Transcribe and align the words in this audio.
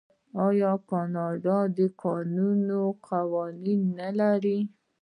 آیا 0.45 0.71
کاناډا 0.89 1.59
د 1.77 1.79
کانونو 2.01 2.81
قوانین 3.07 3.81
نلري؟ 3.99 4.59